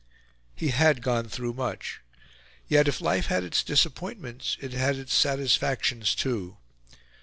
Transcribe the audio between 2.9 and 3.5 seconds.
life had